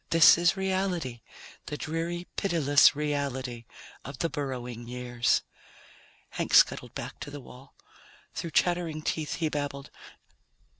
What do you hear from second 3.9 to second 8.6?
of the Burrowing Years." Hank scuttled back to the wall. Through